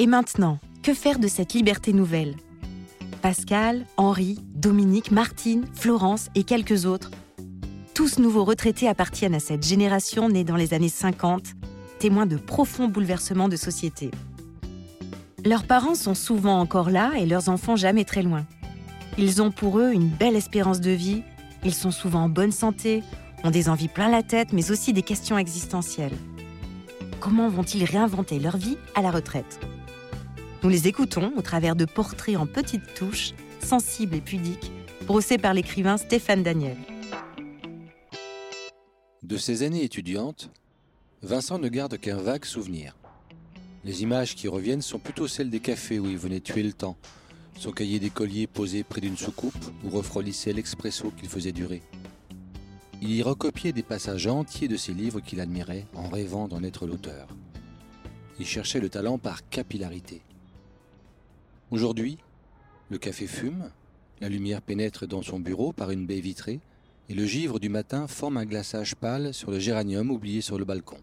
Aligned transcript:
Et 0.00 0.06
maintenant, 0.06 0.58
que 0.82 0.94
faire 0.94 1.18
de 1.18 1.28
cette 1.28 1.52
liberté 1.52 1.92
nouvelle? 1.92 2.34
Pascal, 3.20 3.84
Henri, 3.98 4.38
Dominique, 4.54 5.10
Martine, 5.10 5.66
Florence 5.74 6.30
et 6.34 6.42
quelques 6.42 6.86
autres, 6.86 7.10
tous 7.92 8.18
nouveaux 8.18 8.44
retraités 8.44 8.88
appartiennent 8.88 9.34
à 9.34 9.40
cette 9.40 9.62
génération 9.62 10.30
née 10.30 10.42
dans 10.42 10.56
les 10.56 10.72
années 10.72 10.88
50, 10.88 11.48
témoins 11.98 12.24
de 12.24 12.38
profonds 12.38 12.88
bouleversements 12.88 13.50
de 13.50 13.56
société. 13.56 14.10
Leurs 15.44 15.64
parents 15.64 15.94
sont 15.94 16.14
souvent 16.14 16.60
encore 16.60 16.88
là 16.88 17.12
et 17.18 17.26
leurs 17.26 17.50
enfants 17.50 17.76
jamais 17.76 18.06
très 18.06 18.22
loin. 18.22 18.46
Ils 19.18 19.42
ont 19.42 19.50
pour 19.50 19.80
eux 19.80 19.92
une 19.92 20.08
belle 20.08 20.34
espérance 20.34 20.80
de 20.80 20.92
vie, 20.92 21.22
ils 21.62 21.74
sont 21.74 21.90
souvent 21.90 22.22
en 22.22 22.28
bonne 22.30 22.52
santé, 22.52 23.02
ont 23.44 23.50
des 23.50 23.68
envies 23.68 23.88
plein 23.88 24.08
la 24.08 24.22
tête, 24.22 24.54
mais 24.54 24.70
aussi 24.70 24.94
des 24.94 25.02
questions 25.02 25.36
existentielles. 25.36 26.16
Comment 27.20 27.50
vont-ils 27.50 27.84
réinventer 27.84 28.38
leur 28.38 28.56
vie 28.56 28.78
à 28.94 29.02
la 29.02 29.10
retraite? 29.10 29.60
Nous 30.62 30.68
les 30.68 30.88
écoutons 30.88 31.32
au 31.38 31.40
travers 31.40 31.74
de 31.74 31.86
portraits 31.86 32.36
en 32.36 32.46
petites 32.46 32.92
touches, 32.94 33.32
sensibles 33.62 34.16
et 34.16 34.20
pudiques, 34.20 34.70
brossés 35.06 35.38
par 35.38 35.54
l'écrivain 35.54 35.96
Stéphane 35.96 36.42
Daniel. 36.42 36.76
De 39.22 39.38
ses 39.38 39.62
années 39.62 39.84
étudiantes, 39.84 40.50
Vincent 41.22 41.58
ne 41.58 41.68
garde 41.68 41.96
qu'un 41.96 42.18
vague 42.18 42.44
souvenir. 42.44 42.94
Les 43.84 44.02
images 44.02 44.34
qui 44.34 44.48
reviennent 44.48 44.82
sont 44.82 44.98
plutôt 44.98 45.28
celles 45.28 45.48
des 45.48 45.60
cafés 45.60 45.98
où 45.98 46.06
il 46.06 46.18
venait 46.18 46.40
tuer 46.40 46.62
le 46.62 46.74
temps, 46.74 46.98
son 47.58 47.72
cahier 47.72 47.98
d'écolier 47.98 48.46
posé 48.46 48.84
près 48.84 49.00
d'une 49.00 49.16
soucoupe 49.16 49.64
où 49.82 49.88
refroidissait 49.88 50.52
l'expresso 50.52 51.10
qu'il 51.16 51.30
faisait 51.30 51.52
durer. 51.52 51.80
Il 53.00 53.12
y 53.12 53.22
recopiait 53.22 53.72
des 53.72 53.82
passages 53.82 54.26
entiers 54.26 54.68
de 54.68 54.76
ses 54.76 54.92
livres 54.92 55.20
qu'il 55.20 55.40
admirait 55.40 55.86
en 55.94 56.10
rêvant 56.10 56.48
d'en 56.48 56.62
être 56.62 56.86
l'auteur. 56.86 57.28
Il 58.38 58.46
cherchait 58.46 58.80
le 58.80 58.90
talent 58.90 59.16
par 59.16 59.48
capillarité. 59.48 60.20
Aujourd'hui, 61.70 62.18
le 62.88 62.98
café 62.98 63.28
fume, 63.28 63.70
la 64.20 64.28
lumière 64.28 64.60
pénètre 64.60 65.06
dans 65.06 65.22
son 65.22 65.38
bureau 65.38 65.72
par 65.72 65.92
une 65.92 66.04
baie 66.04 66.18
vitrée, 66.18 66.58
et 67.08 67.14
le 67.14 67.24
givre 67.24 67.60
du 67.60 67.68
matin 67.68 68.08
forme 68.08 68.38
un 68.38 68.44
glaçage 68.44 68.96
pâle 68.96 69.32
sur 69.32 69.52
le 69.52 69.60
géranium 69.60 70.10
oublié 70.10 70.40
sur 70.40 70.58
le 70.58 70.64
balcon. 70.64 70.98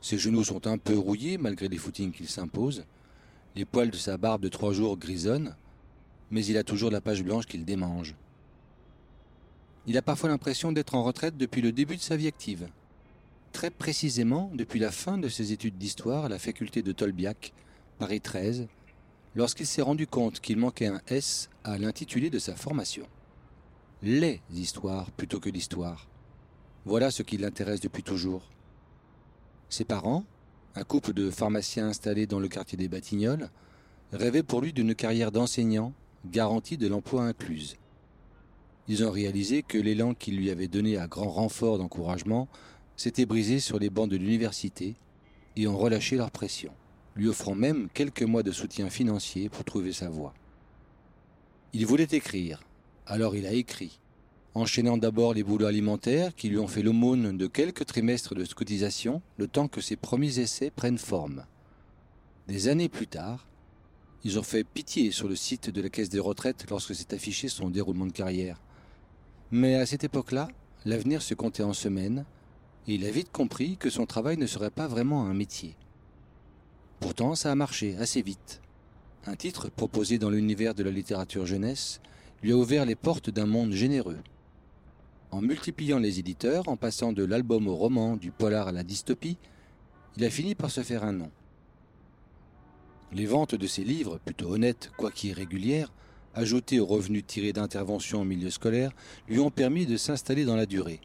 Ses 0.00 0.18
genoux 0.18 0.42
sont 0.42 0.66
un 0.66 0.76
peu 0.76 0.98
rouillés 0.98 1.38
malgré 1.38 1.68
les 1.68 1.76
footings 1.76 2.10
qu'il 2.10 2.28
s'impose, 2.28 2.84
les 3.54 3.64
poils 3.64 3.92
de 3.92 3.96
sa 3.96 4.16
barbe 4.16 4.42
de 4.42 4.48
trois 4.48 4.72
jours 4.72 4.98
grisonnent, 4.98 5.54
mais 6.32 6.44
il 6.44 6.56
a 6.56 6.64
toujours 6.64 6.90
la 6.90 7.00
page 7.00 7.22
blanche 7.22 7.46
qu'il 7.46 7.64
démange. 7.64 8.16
Il 9.86 9.96
a 9.96 10.02
parfois 10.02 10.30
l'impression 10.30 10.72
d'être 10.72 10.96
en 10.96 11.04
retraite 11.04 11.36
depuis 11.36 11.62
le 11.62 11.70
début 11.70 11.96
de 11.96 12.02
sa 12.02 12.16
vie 12.16 12.26
active. 12.26 12.68
Très 13.52 13.70
précisément 13.70 14.50
depuis 14.52 14.80
la 14.80 14.90
fin 14.90 15.16
de 15.16 15.28
ses 15.28 15.52
études 15.52 15.78
d'histoire 15.78 16.24
à 16.24 16.28
la 16.28 16.40
faculté 16.40 16.82
de 16.82 16.90
Tolbiac, 16.90 17.52
Paris 18.00 18.20
13, 18.20 18.66
lorsqu'il 19.34 19.66
s'est 19.66 19.82
rendu 19.82 20.06
compte 20.06 20.40
qu'il 20.40 20.58
manquait 20.58 20.86
un 20.86 21.00
S 21.08 21.48
à 21.64 21.78
l'intitulé 21.78 22.30
de 22.30 22.38
sa 22.38 22.54
formation. 22.54 23.06
Les 24.02 24.40
histoires 24.54 25.10
plutôt 25.10 25.40
que 25.40 25.50
l'histoire. 25.50 26.08
Voilà 26.84 27.10
ce 27.10 27.22
qui 27.22 27.36
l'intéresse 27.36 27.80
depuis 27.80 28.02
toujours. 28.02 28.42
Ses 29.68 29.84
parents, 29.84 30.24
un 30.74 30.84
couple 30.84 31.12
de 31.12 31.30
pharmaciens 31.30 31.88
installés 31.88 32.26
dans 32.26 32.40
le 32.40 32.48
quartier 32.48 32.78
des 32.78 32.88
Batignolles, 32.88 33.50
rêvaient 34.12 34.42
pour 34.42 34.60
lui 34.60 34.72
d'une 34.72 34.94
carrière 34.94 35.32
d'enseignant 35.32 35.92
garantie 36.26 36.78
de 36.78 36.88
l'emploi 36.88 37.24
incluse. 37.24 37.76
Ils 38.88 39.04
ont 39.04 39.10
réalisé 39.10 39.62
que 39.62 39.76
l'élan 39.76 40.14
qu'il 40.14 40.36
lui 40.36 40.50
avait 40.50 40.68
donné 40.68 40.96
à 40.96 41.06
grand 41.06 41.28
renfort 41.28 41.78
d'encouragement 41.78 42.48
s'était 42.96 43.26
brisé 43.26 43.60
sur 43.60 43.78
les 43.78 43.90
bancs 43.90 44.08
de 44.08 44.16
l'université 44.16 44.96
et 45.56 45.66
ont 45.66 45.76
relâché 45.76 46.16
leur 46.16 46.30
pression, 46.30 46.72
lui 47.18 47.28
offrant 47.28 47.56
même 47.56 47.88
quelques 47.92 48.22
mois 48.22 48.44
de 48.44 48.52
soutien 48.52 48.88
financier 48.90 49.48
pour 49.48 49.64
trouver 49.64 49.92
sa 49.92 50.08
voie. 50.08 50.32
Il 51.72 51.84
voulait 51.84 52.08
écrire, 52.12 52.62
alors 53.06 53.34
il 53.34 53.44
a 53.44 53.52
écrit, 53.52 53.98
enchaînant 54.54 54.96
d'abord 54.96 55.34
les 55.34 55.42
boulots 55.42 55.66
alimentaires 55.66 56.32
qui 56.36 56.48
lui 56.48 56.58
ont 56.58 56.68
fait 56.68 56.82
l'aumône 56.82 57.36
de 57.36 57.46
quelques 57.48 57.86
trimestres 57.86 58.36
de 58.36 58.46
cotisation, 58.46 59.20
le 59.36 59.48
temps 59.48 59.66
que 59.66 59.80
ses 59.80 59.96
premiers 59.96 60.38
essais 60.38 60.70
prennent 60.70 60.96
forme. 60.96 61.44
Des 62.46 62.68
années 62.68 62.88
plus 62.88 63.08
tard, 63.08 63.48
ils 64.22 64.38
ont 64.38 64.44
fait 64.44 64.62
pitié 64.62 65.10
sur 65.10 65.28
le 65.28 65.36
site 65.36 65.70
de 65.70 65.82
la 65.82 65.88
caisse 65.88 66.08
des 66.08 66.20
retraites 66.20 66.66
lorsque 66.70 66.94
s'est 66.94 67.14
affiché 67.14 67.48
son 67.48 67.68
déroulement 67.68 68.06
de 68.06 68.12
carrière. 68.12 68.60
Mais 69.50 69.74
à 69.74 69.86
cette 69.86 70.04
époque-là, 70.04 70.48
l'avenir 70.84 71.20
se 71.20 71.34
comptait 71.34 71.64
en 71.64 71.72
semaines, 71.72 72.24
et 72.86 72.94
il 72.94 73.04
a 73.04 73.10
vite 73.10 73.32
compris 73.32 73.76
que 73.76 73.90
son 73.90 74.06
travail 74.06 74.36
ne 74.36 74.46
serait 74.46 74.70
pas 74.70 74.86
vraiment 74.86 75.26
un 75.26 75.34
métier. 75.34 75.76
Pourtant, 77.00 77.34
ça 77.34 77.52
a 77.52 77.54
marché 77.54 77.96
assez 77.96 78.22
vite. 78.22 78.60
Un 79.26 79.36
titre 79.36 79.68
proposé 79.68 80.18
dans 80.18 80.30
l'univers 80.30 80.74
de 80.74 80.82
la 80.82 80.90
littérature 80.90 81.46
jeunesse 81.46 82.00
lui 82.42 82.52
a 82.52 82.56
ouvert 82.56 82.84
les 82.84 82.94
portes 82.94 83.30
d'un 83.30 83.46
monde 83.46 83.72
généreux. 83.72 84.18
En 85.30 85.40
multipliant 85.40 85.98
les 85.98 86.18
éditeurs, 86.18 86.68
en 86.68 86.76
passant 86.76 87.12
de 87.12 87.24
l'album 87.24 87.68
au 87.68 87.76
roman, 87.76 88.16
du 88.16 88.30
polar 88.30 88.68
à 88.68 88.72
la 88.72 88.82
dystopie, 88.82 89.36
il 90.16 90.24
a 90.24 90.30
fini 90.30 90.54
par 90.54 90.70
se 90.70 90.82
faire 90.82 91.04
un 91.04 91.12
nom. 91.12 91.30
Les 93.12 93.26
ventes 93.26 93.54
de 93.54 93.66
ses 93.66 93.84
livres, 93.84 94.18
plutôt 94.24 94.50
honnêtes, 94.50 94.90
quoique 94.96 95.26
irrégulières, 95.26 95.92
ajoutées 96.34 96.80
aux 96.80 96.86
revenus 96.86 97.26
tirés 97.26 97.52
d'interventions 97.52 98.22
au 98.22 98.24
milieu 98.24 98.50
scolaire, 98.50 98.92
lui 99.28 99.38
ont 99.38 99.50
permis 99.50 99.86
de 99.86 99.96
s'installer 99.96 100.44
dans 100.44 100.56
la 100.56 100.66
durée. 100.66 101.00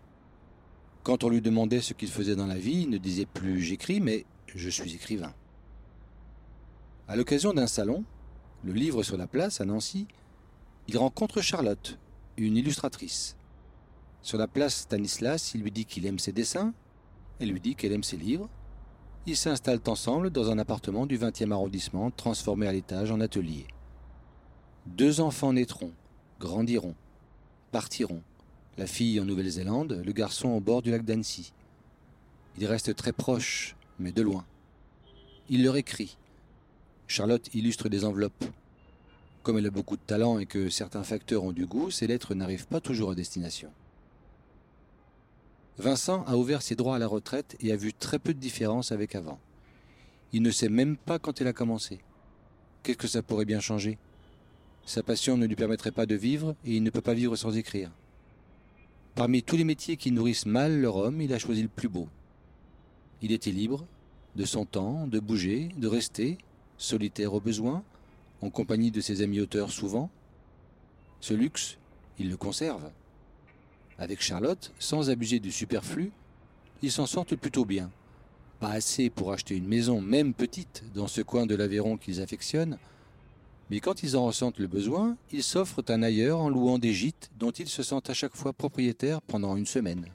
Quand 1.03 1.23
on 1.23 1.29
lui 1.29 1.41
demandait 1.41 1.81
ce 1.81 1.93
qu'il 1.93 2.09
faisait 2.09 2.35
dans 2.35 2.47
la 2.47 2.57
vie, 2.57 2.83
il 2.83 2.89
ne 2.89 2.97
disait 2.97 3.25
plus 3.25 3.61
j'écris, 3.61 3.99
mais 3.99 4.25
je 4.55 4.69
suis 4.69 4.95
écrivain. 4.95 5.33
À 7.09 7.17
l'occasion 7.17 7.53
d'un 7.53 7.67
salon, 7.67 8.05
le 8.63 8.71
livre 8.71 9.03
sur 9.03 9.17
la 9.17 9.27
place 9.27 9.59
à 9.59 9.65
Nancy, 9.65 10.07
il 10.87 10.97
rencontre 10.97 11.41
Charlotte, 11.41 11.99
une 12.37 12.55
illustratrice. 12.55 13.35
Sur 14.21 14.37
la 14.37 14.47
place 14.47 14.81
Stanislas, 14.81 15.53
il 15.53 15.63
lui 15.63 15.71
dit 15.71 15.83
qu'il 15.83 16.05
aime 16.05 16.17
ses 16.17 16.31
dessins, 16.31 16.73
elle 17.39 17.49
lui 17.49 17.59
dit 17.59 17.75
qu'elle 17.75 17.91
aime 17.91 18.03
ses 18.03 18.15
livres. 18.15 18.49
Ils 19.25 19.35
s'installent 19.35 19.81
ensemble 19.87 20.29
dans 20.29 20.49
un 20.49 20.57
appartement 20.57 21.05
du 21.05 21.17
20e 21.17 21.51
arrondissement 21.51 22.09
transformé 22.09 22.67
à 22.67 22.71
l'étage 22.71 23.11
en 23.11 23.19
atelier. 23.19 23.67
Deux 24.85 25.19
enfants 25.19 25.51
naîtront, 25.51 25.91
grandiront, 26.39 26.95
partiront, 27.73 28.21
la 28.77 28.87
fille 28.87 29.19
en 29.19 29.25
Nouvelle-Zélande, 29.25 30.01
le 30.05 30.11
garçon 30.13 30.49
au 30.49 30.61
bord 30.61 30.81
du 30.81 30.91
lac 30.91 31.03
d'Annecy. 31.03 31.51
Ils 32.57 32.65
restent 32.65 32.95
très 32.95 33.11
proches, 33.11 33.75
mais 33.99 34.13
de 34.13 34.21
loin. 34.21 34.45
Il 35.49 35.63
leur 35.63 35.75
écrit. 35.75 36.17
Charlotte 37.13 37.53
illustre 37.53 37.89
des 37.89 38.05
enveloppes. 38.05 38.43
Comme 39.43 39.59
elle 39.59 39.67
a 39.67 39.69
beaucoup 39.69 39.97
de 39.97 40.01
talent 40.01 40.39
et 40.39 40.47
que 40.47 40.69
certains 40.69 41.03
facteurs 41.03 41.43
ont 41.43 41.51
du 41.51 41.67
goût, 41.67 41.91
ses 41.91 42.07
lettres 42.07 42.33
n'arrivent 42.33 42.65
pas 42.65 42.81
toujours 42.81 43.11
à 43.11 43.15
destination. 43.15 43.69
Vincent 45.77 46.23
a 46.25 46.37
ouvert 46.37 46.63
ses 46.63 46.73
droits 46.73 46.95
à 46.95 46.99
la 46.99 47.05
retraite 47.05 47.55
et 47.59 47.71
a 47.71 47.75
vu 47.75 47.93
très 47.93 48.17
peu 48.17 48.33
de 48.33 48.39
différence 48.39 48.91
avec 48.91 49.13
avant. 49.13 49.39
Il 50.31 50.41
ne 50.41 50.49
sait 50.49 50.69
même 50.69 50.97
pas 50.97 51.19
quand 51.19 51.39
elle 51.39 51.45
a 51.45 51.53
commencé. 51.53 51.99
Qu'est-ce 52.81 52.97
que 52.97 53.07
ça 53.07 53.21
pourrait 53.21 53.45
bien 53.45 53.59
changer? 53.59 53.99
Sa 54.83 55.03
passion 55.03 55.37
ne 55.37 55.45
lui 55.45 55.55
permettrait 55.55 55.91
pas 55.91 56.07
de 56.07 56.15
vivre 56.15 56.55
et 56.65 56.77
il 56.77 56.81
ne 56.81 56.89
peut 56.89 56.99
pas 56.99 57.13
vivre 57.13 57.35
sans 57.35 57.55
écrire. 57.55 57.91
Parmi 59.13 59.43
tous 59.43 59.55
les 59.55 59.65
métiers 59.65 59.97
qui 59.97 60.09
nourrissent 60.09 60.47
mal 60.47 60.81
leur 60.81 60.95
homme, 60.95 61.21
il 61.21 61.31
a 61.31 61.37
choisi 61.37 61.61
le 61.61 61.67
plus 61.67 61.89
beau. 61.89 62.09
Il 63.21 63.31
était 63.31 63.51
libre, 63.51 63.85
de 64.35 64.45
son 64.45 64.65
temps, 64.65 65.05
de 65.05 65.19
bouger, 65.19 65.69
de 65.77 65.87
rester, 65.87 66.39
solitaire 66.77 67.33
au 67.33 67.39
besoin, 67.39 67.83
en 68.41 68.49
compagnie 68.49 68.91
de 68.91 69.01
ses 69.01 69.21
amis 69.21 69.39
auteurs 69.39 69.71
souvent. 69.71 70.09
Ce 71.21 71.33
luxe, 71.33 71.77
il 72.19 72.29
le 72.29 72.37
conserve. 72.37 72.91
Avec 73.97 74.21
Charlotte, 74.21 74.73
sans 74.79 75.09
abuser 75.09 75.39
du 75.39 75.51
superflu, 75.51 76.11
ils 76.81 76.91
s'en 76.91 77.05
sortent 77.05 77.35
plutôt 77.35 77.63
bien. 77.63 77.89
Pas 78.59 78.71
assez 78.71 79.09
pour 79.09 79.31
acheter 79.31 79.55
une 79.55 79.67
maison, 79.67 80.01
même 80.01 80.33
petite, 80.33 80.83
dans 80.93 81.07
ce 81.07 81.21
coin 81.21 81.45
de 81.45 81.55
l'Aveyron 81.55 81.97
qu'ils 81.97 82.21
affectionnent, 82.21 82.77
Mais 83.69 83.79
quand 83.79 84.03
ils 84.03 84.17
en 84.17 84.25
ressentent 84.25 84.59
le 84.59 84.67
besoin, 84.67 85.17
ils 85.31 85.43
s'offrent 85.43 85.83
un 85.87 86.03
ailleurs 86.03 86.39
en 86.39 86.49
louant 86.49 86.77
des 86.77 86.93
gîtes 86.93 87.31
dont 87.39 87.51
ils 87.51 87.69
se 87.69 87.81
sentent 87.81 88.09
à 88.09 88.13
chaque 88.13 88.35
fois 88.35 88.53
propriétaires 88.53 89.21
pendant 89.21 89.55
une 89.55 89.65
semaine. 89.65 90.05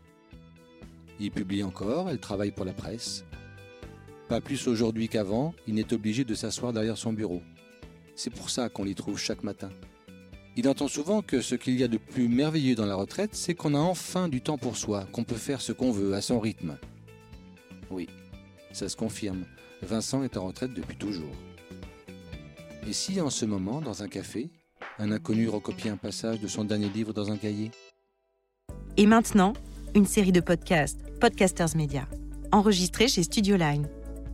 Ils 1.19 1.33
publient 1.33 1.65
encore, 1.65 2.11
elles 2.11 2.21
travaillent 2.21 2.53
pour 2.53 2.67
la 2.67 2.73
presse. 2.73 3.25
Pas 4.29 4.43
plus 4.43 4.69
aujourd'hui 4.69 5.09
qu'avant, 5.09 5.55
il 5.67 5.75
n'est 5.75 5.95
obligé 5.95 6.23
de 6.25 6.35
s'asseoir 6.35 6.75
derrière 6.75 6.99
son 6.99 7.15
bureau. 7.15 7.41
C'est 8.15 8.31
pour 8.31 8.51
ça 8.51 8.69
qu'on 8.69 8.85
l'y 8.85 8.95
trouve 8.95 9.19
chaque 9.19 9.43
matin. 9.43 9.71
Il 10.55 10.69
entend 10.69 10.89
souvent 10.89 11.23
que 11.23 11.41
ce 11.41 11.55
qu'il 11.55 11.79
y 11.79 11.85
a 11.85 11.89
de 11.89 11.97
plus 11.97 12.29
merveilleux 12.29 12.75
dans 12.75 12.85
la 12.85 12.95
retraite, 12.95 13.35
c'est 13.35 13.55
qu'on 13.55 13.75
a 13.75 13.79
enfin 13.79 14.29
du 14.29 14.43
temps 14.43 14.59
pour 14.59 14.77
soi, 14.77 15.07
qu'on 15.13 15.25
peut 15.25 15.37
faire 15.37 15.63
ce 15.63 15.73
qu'on 15.73 15.93
veut, 15.93 16.15
à 16.15 16.21
son 16.21 16.41
rythme. 16.41 16.77
Oui, 17.91 18.07
ça 18.73 18.89
se 18.89 18.97
confirme. 18.97 19.45
Vincent 19.83 20.23
est 20.23 20.37
en 20.37 20.47
retraite 20.47 20.75
depuis 20.75 20.97
toujours. 20.97 21.33
Et 22.87 22.93
si 22.93 23.21
en 23.21 23.31
ce 23.31 23.47
moment, 23.47 23.81
dans 23.81 24.03
un 24.03 24.09
café, 24.09 24.51
un 24.99 25.11
inconnu 25.11 25.49
recopiait 25.49 25.91
un 25.91 25.97
passage 25.97 26.41
de 26.41 26.49
son 26.49 26.65
dernier 26.65 26.89
livre 26.91 27.15
dans 27.15 27.31
un 27.31 27.37
cahier? 27.37 27.71
Et 28.99 29.07
maintenant, 29.07 29.55
une 29.95 30.07
série 30.07 30.33
de 30.33 30.41
podcasts, 30.41 31.01
Podcasters 31.19 31.77
Media, 31.77 32.07
enregistrés 32.53 33.09
chez 33.09 33.23
Studio 33.23 33.57
Line. 33.57 33.89